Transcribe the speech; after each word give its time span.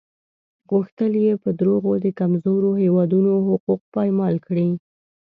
غوښتل 0.71 1.11
یې 1.25 1.33
په 1.43 1.49
دروغو 1.59 1.93
د 2.05 2.07
کمزورو 2.19 2.69
هېوادونو 2.83 3.31
حقوق 3.47 3.81
پایمال 3.93 4.35
کړي. 4.45 4.69